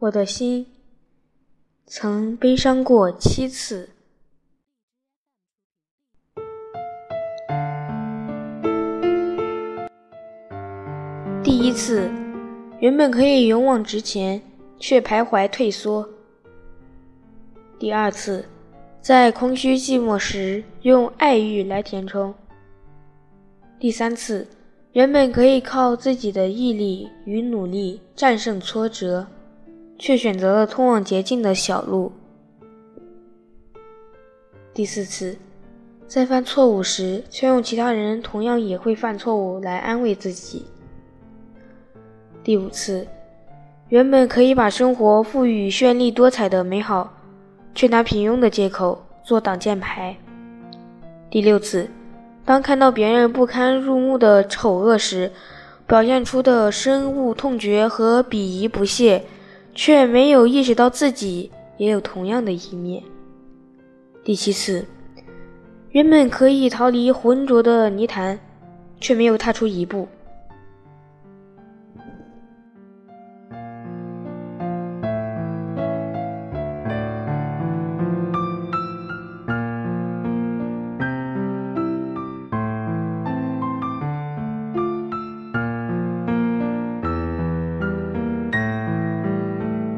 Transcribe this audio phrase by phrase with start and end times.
[0.00, 0.64] 我的心
[1.84, 3.88] 曾悲伤过七次。
[11.42, 12.08] 第一次，
[12.78, 14.40] 原本可以勇往直前，
[14.78, 16.08] 却徘徊退缩。
[17.76, 18.44] 第二次，
[19.00, 22.32] 在空虚寂寞时，用爱欲来填充。
[23.80, 24.46] 第三次，
[24.92, 29.26] 原本可以靠自己的毅力与努力战胜挫折。
[29.98, 32.12] 却选择了通往捷径的小路。
[34.72, 35.36] 第四次，
[36.06, 40.66] 在犯错误时，却用其他人同样也会犯错误来安慰自己。
[42.44, 43.06] 第五次，
[43.88, 47.12] 原本可以把生活赋予绚丽多彩的美好，
[47.74, 50.16] 却拿平庸的借口做挡箭牌。
[51.28, 51.90] 第六次，
[52.44, 55.32] 当看到别人不堪入目的丑恶时，
[55.88, 59.24] 表现出的深恶痛绝和鄙夷不屑。
[59.80, 63.00] 却没有意识到自己也有同样的一面。
[64.24, 64.84] 第七次，
[65.92, 68.36] 原本可以逃离浑浊的泥潭，
[68.98, 70.08] 却没有踏出一步。